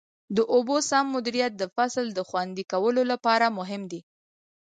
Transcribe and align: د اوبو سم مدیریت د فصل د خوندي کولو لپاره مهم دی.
د 0.35 0.37
اوبو 0.53 0.77
سم 0.89 1.05
مدیریت 1.15 1.51
د 1.57 1.63
فصل 1.75 2.05
د 2.13 2.19
خوندي 2.29 2.63
کولو 2.71 3.01
لپاره 3.11 3.55
مهم 3.59 3.81
دی. 3.91 4.01